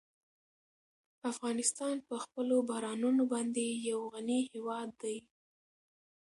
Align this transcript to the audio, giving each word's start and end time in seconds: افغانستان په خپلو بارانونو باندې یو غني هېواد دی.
افغانستان 1.31 1.95
په 2.07 2.15
خپلو 2.23 2.55
بارانونو 2.69 3.23
باندې 3.33 3.65
یو 3.91 3.99
غني 4.13 4.39
هېواد 4.51 4.89
دی. 5.01 5.17